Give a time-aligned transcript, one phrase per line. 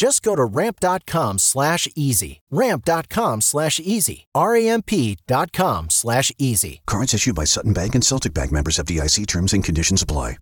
[0.00, 2.40] Just go to ramp.com slash easy.
[2.50, 4.28] Ramp.com slash easy.
[4.34, 6.80] R-A-M-P.com slash easy.
[6.86, 10.38] Cards issued by Sutton Bank and Celtic Bank members FDIC terms and conditions apply.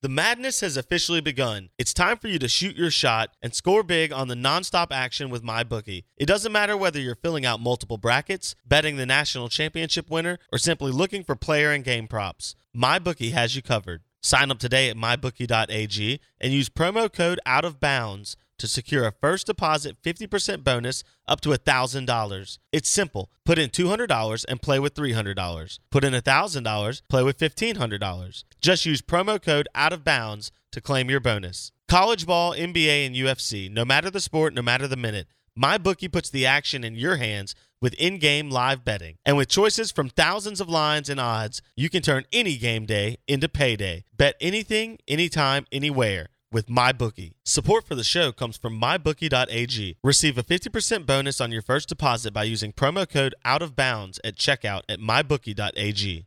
[0.00, 1.68] The madness has officially begun.
[1.76, 5.28] It's time for you to shoot your shot and score big on the nonstop action
[5.28, 6.04] with MyBookie.
[6.16, 10.58] It doesn't matter whether you're filling out multiple brackets, betting the national championship winner, or
[10.58, 12.56] simply looking for player and game props.
[12.74, 14.00] MyBookie has you covered.
[14.20, 19.12] Sign up today at mybookie.ag and use promo code out of bounds to secure a
[19.12, 22.58] first deposit 50% bonus up to $1,000.
[22.72, 23.30] It's simple.
[23.44, 25.78] Put in $200 and play with $300.
[25.90, 28.44] Put in $1,000, play with $1,500.
[28.60, 31.72] Just use promo code out of bounds to claim your bonus.
[31.88, 36.30] College ball, NBA, and UFC, no matter the sport, no matter the minute, MyBookie puts
[36.30, 39.16] the action in your hands with in game live betting.
[39.24, 43.18] And with choices from thousands of lines and odds, you can turn any game day
[43.26, 44.04] into payday.
[44.16, 47.34] Bet anything, anytime, anywhere with MyBookie.
[47.44, 49.96] Support for the show comes from MyBookie.ag.
[50.02, 54.20] Receive a 50% bonus on your first deposit by using promo code Out of Bounds
[54.24, 56.26] at checkout at MyBookie.ag.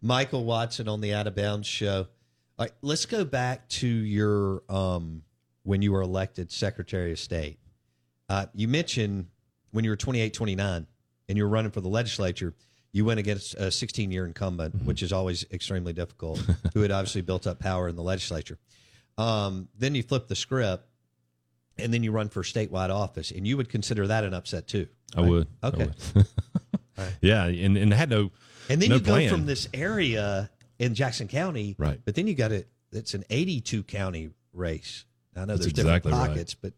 [0.00, 2.08] Michael Watson on the Out of Bounds show.
[2.58, 5.22] All right, let's go back to your um,
[5.62, 7.58] when you were elected Secretary of State.
[8.28, 9.26] Uh, you mentioned
[9.72, 10.86] when you were 28, 29,
[11.28, 12.54] and you were running for the legislature,
[12.92, 14.86] you went against a 16 year incumbent, mm-hmm.
[14.86, 16.38] which is always extremely difficult,
[16.74, 18.58] who had obviously built up power in the legislature.
[19.18, 20.86] Um, then you flip the script,
[21.78, 24.88] and then you run for statewide office, and you would consider that an upset too.
[25.16, 25.24] Right?
[25.24, 25.48] I would.
[25.64, 25.82] Okay.
[25.82, 26.26] I would.
[26.98, 27.14] right.
[27.20, 28.30] Yeah, and and had no.
[28.68, 29.28] And then no you plan.
[29.28, 32.00] go from this area in Jackson County, right?
[32.04, 32.68] But then you got it.
[32.92, 35.04] It's an 82 county race.
[35.34, 36.72] I know That's there's exactly different pockets, right.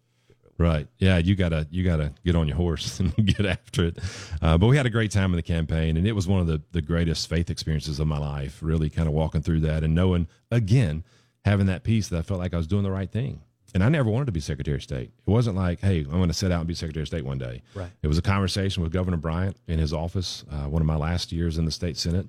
[0.58, 0.86] Right.
[0.98, 1.18] Yeah.
[1.18, 3.98] You gotta you gotta get on your horse and get after it.
[4.40, 6.46] Uh, but we had a great time in the campaign, and it was one of
[6.46, 8.58] the the greatest faith experiences of my life.
[8.62, 11.04] Really, kind of walking through that and knowing again
[11.44, 13.40] having that peace that I felt like I was doing the right thing.
[13.74, 15.10] And I never wanted to be Secretary of State.
[15.26, 17.38] It wasn't like, hey, I'm going to set out and be Secretary of State one
[17.38, 17.60] day.
[17.74, 17.90] Right.
[18.02, 21.32] It was a conversation with Governor Bryant in his office, uh, one of my last
[21.32, 22.28] years in the state senate,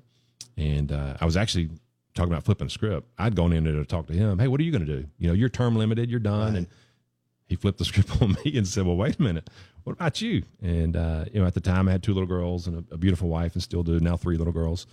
[0.56, 1.70] and uh, I was actually
[2.14, 3.08] talking about flipping script.
[3.16, 4.38] I'd gone in there to talk to him.
[4.38, 5.06] Hey, what are you going to do?
[5.18, 6.10] You know, you're term limited.
[6.10, 6.58] You're done, right.
[6.58, 6.66] and
[7.46, 9.50] he flipped the script on me and said, "Well, wait a minute.
[9.84, 12.66] What about you?" And uh, you know, at the time, I had two little girls
[12.66, 14.86] and a, a beautiful wife, and still do now three little girls.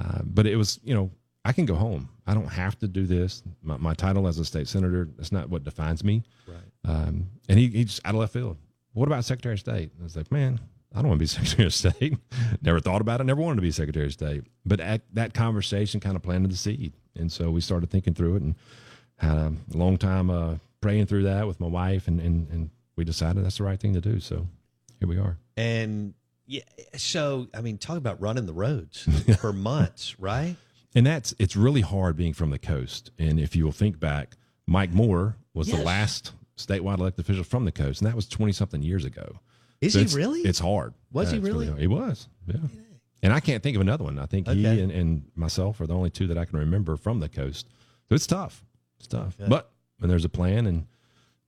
[0.00, 1.10] Uh, but it was, you know,
[1.44, 2.08] I can go home.
[2.26, 3.42] I don't have to do this.
[3.62, 6.22] My, my title as a state senator that's not what defines me.
[6.46, 6.58] Right.
[6.84, 8.56] Um, and he, he just out of left field.
[8.92, 9.90] What about Secretary of State?
[9.98, 10.60] I was like, man,
[10.94, 12.16] I don't want to be Secretary of State.
[12.62, 13.24] never thought about it.
[13.24, 14.44] Never wanted to be Secretary of State.
[14.64, 18.36] But at, that conversation kind of planted the seed, and so we started thinking through
[18.36, 18.54] it and
[19.16, 23.04] had a long time uh, praying through that with my wife, and, and, and we
[23.04, 24.20] decided that's the right thing to do.
[24.20, 24.46] So
[24.98, 25.38] here we are.
[25.56, 26.14] And
[26.46, 26.62] yeah,
[26.96, 29.06] so I mean, talk about running the roads
[29.40, 30.56] for months, right?
[30.94, 33.10] And that's it's really hard being from the coast.
[33.18, 34.36] And if you will think back,
[34.66, 35.78] Mike Moore was Yes.
[35.78, 39.38] the last statewide elected official from the coast, and that was twenty something years ago.
[39.80, 40.40] Is So he it's- really?
[40.40, 40.94] It's hard.
[41.12, 41.66] Was he it's really?
[41.68, 41.78] hard.
[41.80, 42.28] He was.
[42.46, 42.56] Yeah.
[43.22, 44.18] and I can't think of another one.
[44.18, 47.20] I think he and, and myself are the only two that I can remember from
[47.20, 47.68] the coast.
[48.08, 48.64] So it's tough.
[48.98, 49.36] It's tough.
[49.40, 49.48] Okay.
[49.48, 49.69] But
[50.00, 50.86] when there's a plan and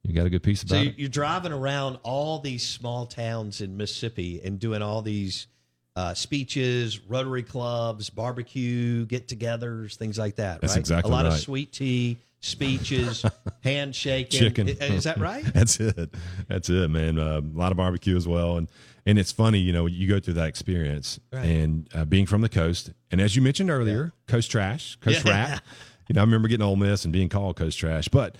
[0.04, 0.98] you got a good piece So about you- it.
[0.98, 5.46] you're driving around all these small towns in Mississippi and doing all these
[5.94, 10.60] uh, speeches, Rotary clubs, barbecue get-togethers, things like that.
[10.62, 10.80] That's right?
[10.80, 13.24] exactly a lot of sweet tea, speeches,
[13.62, 14.40] handshaking.
[14.40, 14.68] chicken.
[14.68, 15.44] Is that right?
[15.54, 16.14] That's it.
[16.48, 17.18] That's it, man.
[17.18, 18.68] Uh, a lot of barbecue as well, and
[19.04, 21.44] and it's funny, you know, you go through that experience Right.
[21.44, 25.30] and uh, being from the coast, and as you mentioned earlier, coast trash, coast Yeah.
[25.32, 25.62] rat.
[26.12, 28.36] You know, I remember getting Ole Miss and being called coast trash, but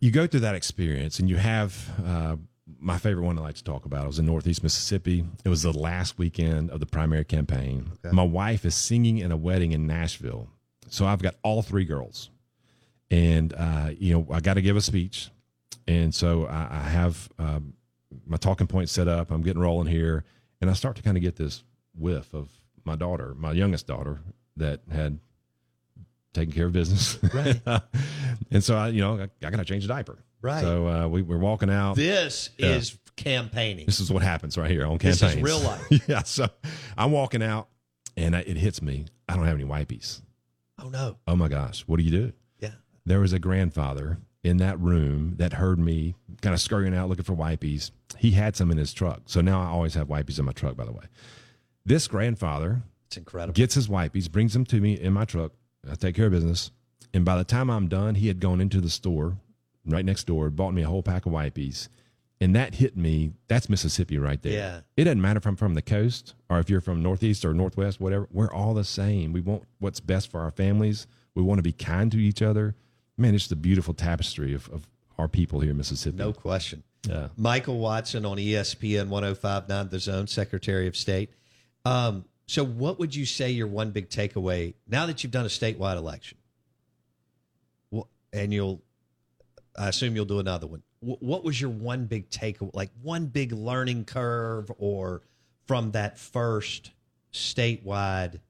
[0.00, 1.90] you go through that experience, and you have.
[2.04, 2.36] Uh,
[2.78, 5.24] my favorite one I like to talk about I was in Northeast Mississippi.
[5.44, 7.90] It was the last weekend of the primary campaign.
[8.12, 10.48] My wife is singing in a wedding in Nashville.
[10.88, 12.30] So I've got all three girls
[13.10, 15.30] and uh, you know I got to give a speech,
[15.86, 17.74] and so I, I have um,
[18.26, 19.30] my talking points set up.
[19.30, 20.24] I'm getting rolling here,
[20.60, 21.64] and I start to kind of get this
[21.94, 22.48] whiff of
[22.84, 24.20] my daughter, my youngest daughter,
[24.56, 25.18] that had
[26.32, 27.60] taken care of business, Right.
[28.50, 30.60] and so I, you know, I, I got to change the diaper, Right.
[30.62, 31.96] So uh, we, we're walking out.
[31.96, 33.86] This is campaigning.
[33.86, 35.10] This is what happens right here on campaign.
[35.10, 35.86] This is real life.
[36.08, 36.22] yeah.
[36.22, 36.46] So
[36.96, 37.68] I'm walking out,
[38.16, 39.06] and I, it hits me.
[39.28, 40.22] I don't have any wipies.
[40.82, 41.16] Oh no.
[41.28, 42.32] Oh my gosh, what do you do?
[42.58, 42.70] Yeah.
[43.04, 47.24] There was a grandfather in that room that heard me kind of scurrying out looking
[47.24, 47.90] for wipies.
[48.16, 49.20] He had some in his truck.
[49.26, 51.04] So now I always have wipies in my truck, by the way.
[51.84, 53.52] This grandfather It's incredible.
[53.52, 55.52] gets his wipies, brings them to me in my truck.
[55.88, 56.70] I take care of business.
[57.12, 59.36] And by the time I'm done, he had gone into the store
[59.86, 61.88] right next door, bought me a whole pack of wipies.
[62.40, 63.32] And that hit me.
[63.48, 64.52] That's Mississippi right there.
[64.52, 64.80] Yeah.
[64.96, 68.00] It doesn't matter if I'm from the coast or if you're from Northeast or Northwest,
[68.00, 68.28] whatever.
[68.32, 69.32] We're all the same.
[69.32, 71.06] We want what's best for our families.
[71.34, 72.74] We want to be kind to each other.
[73.18, 74.86] Man, it's the beautiful tapestry of, of
[75.18, 76.16] our people here in Mississippi.
[76.16, 76.82] No question.
[77.06, 77.28] Yeah.
[77.36, 81.30] Michael Watson on ESPN 1059 The Zone, Secretary of State.
[81.84, 85.48] Um, so, what would you say your one big takeaway now that you've done a
[85.48, 86.36] statewide election?
[87.94, 88.82] Wh- And you'll,
[89.78, 90.82] I assume you'll do another one.
[90.98, 95.22] What was your one big takeaway, like one big learning curve, or
[95.68, 96.90] from that first
[97.32, 98.40] statewide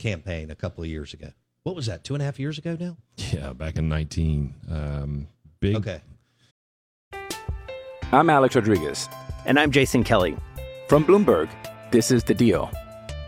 [0.00, 1.30] campaign a couple of years ago?
[1.62, 2.96] What was that, two and a half years ago now?
[3.32, 4.54] Yeah, back in 19.
[4.68, 5.28] Um,
[5.60, 5.76] big.
[5.76, 6.00] Okay.
[8.10, 9.08] I'm Alex Rodriguez.
[9.44, 10.36] And I'm Jason Kelly.
[10.88, 11.48] From Bloomberg,
[11.92, 12.72] this is The Deal.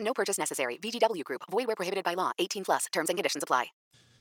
[0.00, 0.78] No purchase necessary.
[0.78, 1.42] VGW Group.
[1.50, 2.32] Void where prohibited by law.
[2.38, 2.86] 18 plus.
[2.92, 3.66] Terms and conditions apply.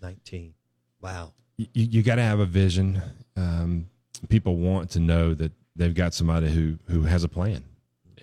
[0.01, 0.53] 19.
[1.01, 1.33] Wow.
[1.57, 3.01] you, you got to have a vision.
[3.35, 3.87] Um,
[4.29, 7.63] people want to know that they've got somebody who who has a plan,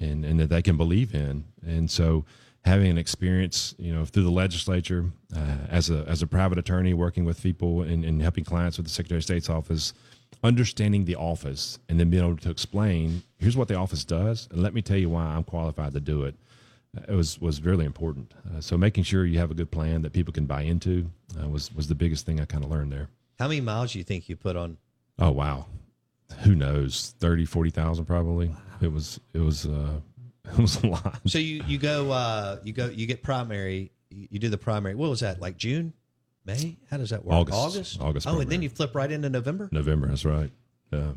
[0.01, 1.45] and and that they can believe in.
[1.65, 2.25] And so,
[2.65, 6.95] having an experience, you know, through the legislature uh, as a as a private attorney,
[6.95, 9.95] working with people and, and helping clients with the Secretary of State's office,
[10.43, 14.63] understanding the office, and then being able to explain, here's what the office does, and
[14.63, 16.35] let me tell you why I'm qualified to do it.
[17.09, 18.33] It was was really important.
[18.55, 21.11] Uh, so making sure you have a good plan that people can buy into
[21.41, 23.09] uh, was was the biggest thing I kind of learned there.
[23.39, 24.77] How many miles do you think you put on?
[25.19, 25.67] Oh wow.
[26.41, 27.15] Who knows?
[27.21, 28.55] 30, 40,000 probably.
[28.81, 30.01] It was it was uh
[30.53, 31.21] it was a lot.
[31.27, 34.95] So you you go uh you go you get primary you you do the primary
[34.95, 35.93] what was that like June
[36.45, 37.59] May how does that work August.
[37.59, 40.51] August August oh and then you flip right into November November, that's right.
[40.93, 41.13] Yeah.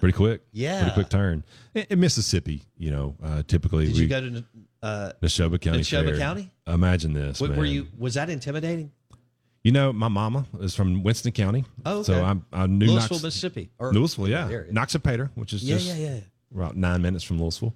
[0.00, 0.42] Pretty quick.
[0.52, 0.80] Yeah.
[0.82, 1.44] Pretty quick turn.
[1.74, 4.44] In, in Mississippi, you know, uh, typically did we you go to
[4.82, 5.80] uh Neshoba County.
[5.80, 6.18] Neshoba Fair.
[6.18, 7.40] County Imagine this.
[7.40, 8.90] Were- were you was that intimidating
[9.62, 11.64] You know, my mama is from Winston County.
[11.86, 12.22] Oh, so.
[12.22, 14.70] I'm, I knew Louisville, Knox, Mississippi, or- Louisville, yeah, area.
[14.72, 16.20] Noxapater, which is Yeah, just yeah, yeah.
[16.54, 17.74] about nine minutes from Louisville.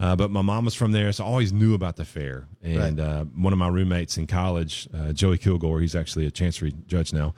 [0.00, 2.46] Uh, but my mom was from there, so I always knew about the fair.
[2.62, 6.74] And uh, one of my roommates in college, uh, Joey Kilgore, he's actually a chancery
[6.86, 7.32] judge now,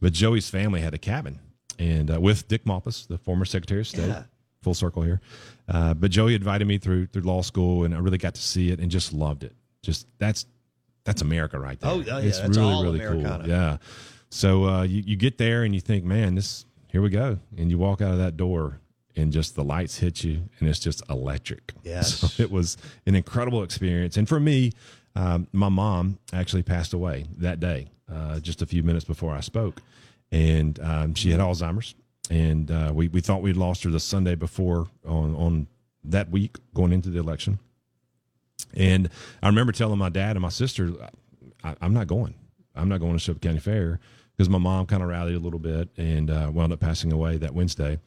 [0.00, 1.38] but Joey's family had a cabin,
[1.78, 4.22] and uh, with Dick Molpus, the former Secretary of State, Yeah.
[4.62, 5.20] full circle here.
[5.68, 8.70] Uh, but Joey invited me through through law school, and I really got to see
[8.70, 9.54] it and just loved it.
[9.82, 10.46] Just that's
[11.04, 11.90] that's America right there.
[11.90, 13.38] Oh, yeah, it's that's really all really Americana.
[13.40, 13.48] cool.
[13.48, 13.76] Yeah.
[14.30, 17.70] So uh, you you get there and you think, man, this here we go, and
[17.70, 18.80] you walk out of that door.
[19.16, 21.72] And just the lights hit you, and it's just electric.
[21.84, 22.14] Yes.
[22.18, 22.76] So it was
[23.06, 24.16] an incredible experience.
[24.16, 24.72] And for me,
[25.14, 29.38] um, my mom actually passed away that day, uh, just a few minutes before I
[29.38, 29.82] spoke.
[30.34, 31.94] And um, she had Alzheimer's.
[32.28, 35.66] And uh, we, we thought we'd lost her the Sunday before on, on
[36.04, 37.60] that week going into the election.
[38.74, 39.10] And
[39.42, 40.92] I remember telling my dad and my sister,
[41.62, 42.34] I, I'm not going.
[42.74, 44.00] I'm not going to Neshoba County Fair
[44.36, 47.36] because my mom kind of rallied a little bit and uh, wound up passing away
[47.36, 48.00] that Wednesday.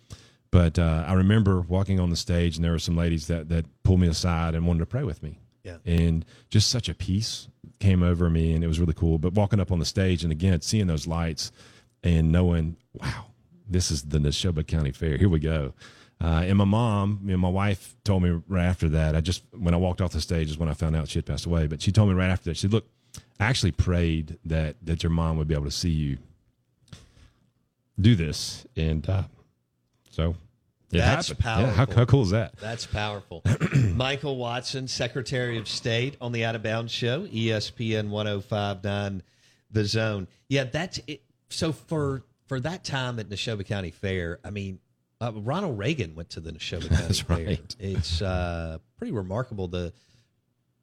[0.52, 3.66] But uh, I remember walking on the stage, and there were some ladies that that
[3.84, 5.40] pulled me aside and wanted to pray with me.
[5.64, 5.78] Yeah.
[5.86, 7.48] And just such a peace
[7.80, 9.18] came over me, and it was really cool.
[9.18, 11.52] But walking up on the stage, and again seeing those lights,
[12.16, 13.26] and knowing, wow,
[13.70, 15.18] this is the Neshoba County Fair.
[15.18, 15.74] Here we go.
[16.20, 19.16] Uh, and my mom, you know, my wife told me right after that.
[19.16, 21.26] I just when I walked off the stage is when I found out she had
[21.26, 21.68] passed away.
[21.68, 22.56] But she told me right after that.
[22.58, 22.88] She said, "Look,
[23.40, 26.18] I actually prayed that that your mom would be able to see you
[28.00, 29.24] do this, and uh,
[30.10, 30.36] so
[30.92, 31.44] it That's happened.
[31.44, 31.68] powerful.
[31.68, 32.56] Yeah, how, how cool is that?
[32.58, 33.44] That's powerful.
[33.96, 39.22] Michael Watson, Secretary of State on the Out of Bounds Show, ESPN 1059
[39.70, 40.28] The Zone.
[40.48, 41.22] Yeah, that's it.
[41.50, 44.80] So for for that time at Neshoba County Fair, I mean,
[45.20, 47.38] uh, Ronald Reagan went to the Neshoba County That's Fair.
[47.38, 47.76] right.
[47.80, 49.94] It's uh, pretty remarkable the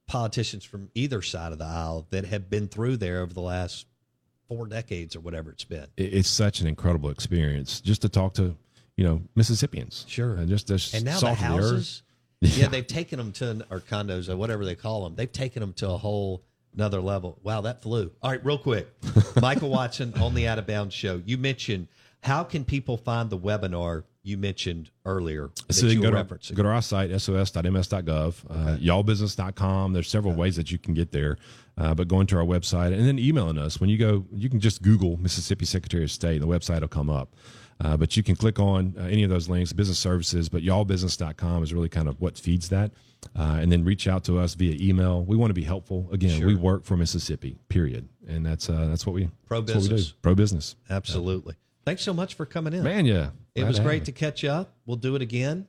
[0.06, 3.86] politicians from either side of the aisle that have been through there over the last
[4.48, 5.86] four decades or whatever it's been.
[5.96, 8.56] It's such an incredible experience just to talk to
[8.96, 10.04] you know Mississippians.
[10.08, 11.50] Sure, and just just and now the salt of earth.
[11.50, 12.02] houses,
[12.40, 12.68] yeah.
[12.68, 15.14] they've taken them to or condos or whatever they call them.
[15.14, 16.42] They've taken them to a whole
[16.74, 17.38] another level.
[17.42, 18.10] Wow, that flew.
[18.22, 18.88] All right, real quick,
[19.40, 21.22] Michael Watson on the Out of Bounds show.
[21.24, 21.88] You mentioned
[22.22, 26.54] how can people find the webinar you mentioned earlier So you go to, referencing?
[26.54, 29.92] go to our site, sos.ms.gov, uh, y'allbusiness.com.
[29.92, 31.36] There's several ways that you can get there,
[31.76, 33.78] uh, but going to our website and then emailing us.
[33.80, 36.88] When you go, you can just Google Mississippi Secretary of State, and the website will
[36.88, 37.34] come up.
[37.80, 41.62] Uh, but you can click on uh, any of those links, business services, but y'allbusiness.com
[41.62, 42.92] is really kind of what feeds that.
[43.36, 45.24] Uh, and then reach out to us via email.
[45.24, 46.08] We want to be helpful.
[46.12, 46.46] Again, Sure.
[46.46, 48.08] we work for Mississippi, period.
[48.28, 50.02] And that's uh, that's what we Pro what we do.
[50.22, 50.76] Pro business.
[50.90, 51.54] Absolutely.
[51.84, 52.82] Thanks so much for coming in.
[52.82, 53.30] Man, yeah.
[53.54, 54.74] It Glad was to great to catch up.
[54.86, 55.66] We'll do it again.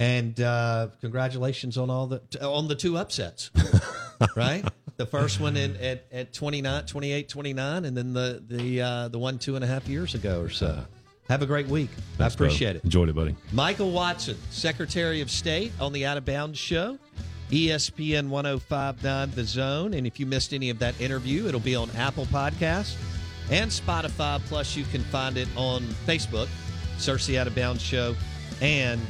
[0.00, 3.50] And uh, congratulations on all the on the two upsets.
[4.36, 4.64] right?
[4.96, 9.18] The first one in, at, at 29, 28, 29, and then the the uh, the
[9.18, 10.84] one two and a half years ago or so.
[11.28, 11.90] Have a great week.
[12.16, 12.46] Thanks, I bro.
[12.46, 12.84] appreciate it.
[12.84, 13.36] Enjoyed it, buddy.
[13.52, 16.98] Michael Watson, Secretary of State on the Out of Bounds Show,
[17.50, 19.94] ESPN 1059 The Zone.
[19.94, 22.96] And if you missed any of that interview, it'll be on Apple Podcasts
[23.50, 24.40] and Spotify.
[24.46, 26.48] Plus, you can find it on Facebook,
[26.96, 28.14] search the Out of Bounds Show,
[28.62, 29.00] and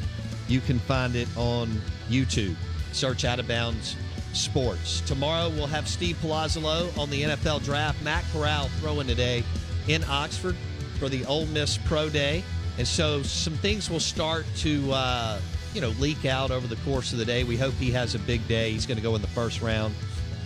[0.48, 1.68] you can find it on
[2.08, 2.56] YouTube.
[2.92, 3.94] Search Out of Bounds
[4.32, 5.02] Sports.
[5.02, 8.02] Tomorrow, we'll have Steve Palazzolo on the NFL Draft.
[8.02, 9.44] Matt Corral throwing today
[9.86, 10.56] in Oxford
[10.98, 12.44] for the Ole Miss Pro Day.
[12.78, 15.40] And so some things will start to, uh,
[15.74, 17.44] you know, leak out over the course of the day.
[17.44, 18.72] We hope he has a big day.
[18.72, 19.94] He's going to go in the first round.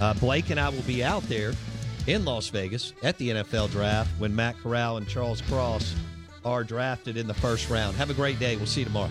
[0.01, 1.53] Uh, Blake and I will be out there
[2.07, 5.95] in Las Vegas at the NFL draft when Matt Corral and Charles Cross
[6.45, 7.97] are drafted in the first round.
[7.97, 8.57] Have a great day.
[8.57, 9.11] We'll see you tomorrow.